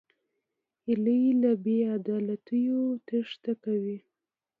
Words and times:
هیلۍ 0.85 1.23
له 1.41 1.51
بېعدالتیو 1.63 2.81
تېښته 3.07 3.53
کوي 3.63 3.97